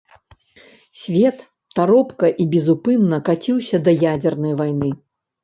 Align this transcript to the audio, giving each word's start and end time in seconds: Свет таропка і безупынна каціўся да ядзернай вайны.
Свет 1.01 1.37
таропка 1.79 2.31
і 2.45 2.49
безупынна 2.55 3.21
каціўся 3.31 3.83
да 3.91 3.97
ядзернай 4.15 4.59
вайны. 4.65 4.91